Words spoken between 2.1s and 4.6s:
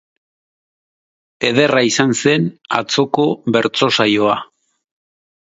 zen atzoko bertso saioa